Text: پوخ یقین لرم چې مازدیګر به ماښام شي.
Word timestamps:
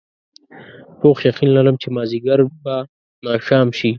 پوخ 0.99 1.17
یقین 1.29 1.49
لرم 1.57 1.75
چې 1.81 1.87
مازدیګر 1.95 2.39
به 2.63 2.75
ماښام 3.25 3.67
شي. 3.77 3.89